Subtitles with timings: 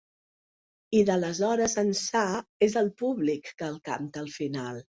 [0.99, 2.25] I d’aleshores ençà
[2.71, 4.87] és el públic que el canta al final.